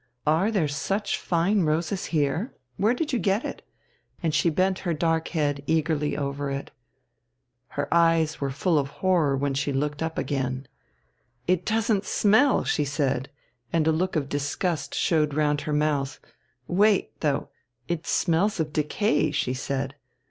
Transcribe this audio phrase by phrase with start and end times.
[0.25, 2.55] "Are there such fine roses here?
[2.75, 3.61] Where did you get it?"
[4.23, 6.71] And she bent her dark head eagerly over it.
[7.77, 10.67] Her eyes were full of horror when she looked up again.
[11.45, 13.29] "It doesn't smell!" she said,
[13.71, 16.19] and a look of disgust showed round her mouth.
[16.67, 17.49] "Wait, though
[17.87, 19.93] it smells of decay!" she said.